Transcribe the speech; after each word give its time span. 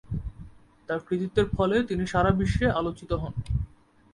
তার 0.89 0.99
কৃতিত্বের 1.07 1.47
ফলে 1.55 1.77
তিনি 1.83 2.03
সারা 2.07 2.31
বিশ্বে 2.31 2.65
আলোচিত 2.71 3.11
হন। 3.13 3.33